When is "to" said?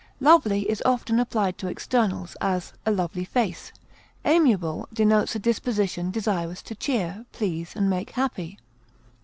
1.59-1.67, 6.63-6.73